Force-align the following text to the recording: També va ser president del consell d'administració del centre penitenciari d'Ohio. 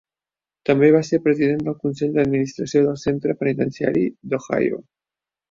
També 0.69 0.87
va 0.95 1.01
ser 1.09 1.19
president 1.25 1.61
del 1.67 1.75
consell 1.83 2.15
d'administració 2.15 2.83
del 2.87 2.99
centre 3.03 3.37
penitenciari 3.43 4.09
d'Ohio. 4.33 4.83